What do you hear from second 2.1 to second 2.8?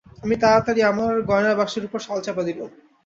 চাপা দিলুম।